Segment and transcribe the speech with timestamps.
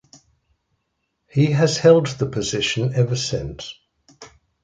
[1.29, 3.75] He has held the position ever since.